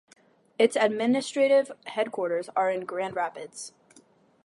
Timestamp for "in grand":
2.71-3.15